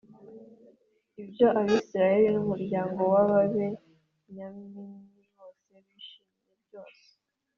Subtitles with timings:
[1.21, 4.87] ibyo Abisirayeli n’umuryango w’Ababenyamini
[5.35, 7.03] bose bishimiye byose.